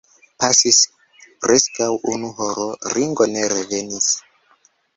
Pasis 0.43 0.77
preskaŭ 1.45 1.89
unu 2.13 2.33
horo; 2.41 2.65
Ringo 2.97 3.31
ne 3.35 3.47
revenis. 3.55 4.09